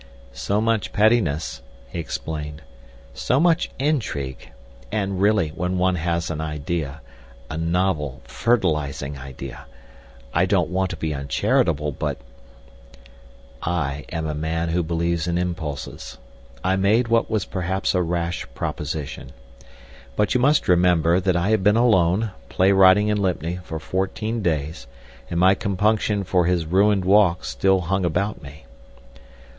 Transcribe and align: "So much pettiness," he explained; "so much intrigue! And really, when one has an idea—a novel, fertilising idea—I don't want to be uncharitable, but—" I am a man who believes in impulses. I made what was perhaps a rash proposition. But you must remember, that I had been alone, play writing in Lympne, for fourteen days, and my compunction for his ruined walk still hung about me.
"So 0.33 0.59
much 0.59 0.93
pettiness," 0.93 1.61
he 1.89 1.99
explained; 1.99 2.63
"so 3.13 3.39
much 3.39 3.69
intrigue! 3.77 4.49
And 4.91 5.21
really, 5.21 5.49
when 5.49 5.77
one 5.77 5.93
has 5.93 6.31
an 6.31 6.41
idea—a 6.41 7.55
novel, 7.59 8.21
fertilising 8.23 9.19
idea—I 9.19 10.47
don't 10.47 10.71
want 10.71 10.89
to 10.89 10.97
be 10.97 11.13
uncharitable, 11.13 11.91
but—" 11.91 12.17
I 13.61 14.05
am 14.11 14.25
a 14.25 14.33
man 14.33 14.69
who 14.69 14.81
believes 14.81 15.27
in 15.27 15.37
impulses. 15.37 16.17
I 16.63 16.77
made 16.77 17.07
what 17.09 17.29
was 17.29 17.45
perhaps 17.45 17.93
a 17.93 18.01
rash 18.01 18.47
proposition. 18.55 19.33
But 20.15 20.33
you 20.33 20.41
must 20.41 20.67
remember, 20.67 21.19
that 21.19 21.35
I 21.35 21.51
had 21.51 21.63
been 21.63 21.77
alone, 21.77 22.31
play 22.49 22.71
writing 22.71 23.09
in 23.09 23.21
Lympne, 23.21 23.61
for 23.63 23.77
fourteen 23.77 24.41
days, 24.41 24.87
and 25.29 25.39
my 25.39 25.53
compunction 25.53 26.23
for 26.23 26.45
his 26.47 26.65
ruined 26.65 27.05
walk 27.05 27.45
still 27.45 27.81
hung 27.81 28.03
about 28.03 28.41
me. 28.41 28.65